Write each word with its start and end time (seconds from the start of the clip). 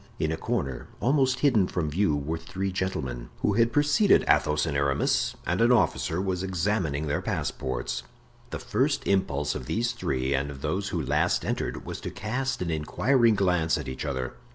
In 0.17 0.31
a 0.31 0.35
corner, 0.35 0.87
almost 0.99 1.41
hidden 1.41 1.67
from 1.67 1.87
view, 1.91 2.15
were 2.15 2.39
three 2.39 2.71
gentlemen, 2.71 3.29
who 3.41 3.53
had 3.53 3.71
preceded 3.71 4.25
Athos 4.27 4.65
and 4.65 4.75
Aramis, 4.75 5.35
and 5.45 5.61
an 5.61 5.71
officer 5.71 6.19
was 6.19 6.41
examining 6.41 7.05
their 7.05 7.21
passports. 7.21 8.01
The 8.49 8.57
first 8.57 9.05
impulse 9.05 9.53
of 9.53 9.67
these 9.67 9.91
three, 9.91 10.33
and 10.33 10.49
of 10.49 10.61
those 10.63 10.89
who 10.89 10.99
last 11.05 11.45
entered, 11.45 11.85
was 11.85 12.01
to 12.01 12.09
cast 12.09 12.63
an 12.63 12.71
inquiring 12.71 13.35
glance 13.35 13.77
at 13.77 13.87
each 13.87 14.03
other. 14.03 14.33